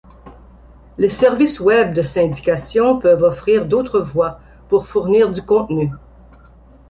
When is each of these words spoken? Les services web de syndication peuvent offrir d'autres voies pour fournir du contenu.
Les 0.97 1.11
services 1.11 1.59
web 1.59 1.93
de 1.93 2.01
syndication 2.01 2.97
peuvent 2.97 3.21
offrir 3.21 3.67
d'autres 3.67 3.99
voies 3.99 4.39
pour 4.67 4.87
fournir 4.87 5.31
du 5.31 5.43
contenu. 5.43 5.91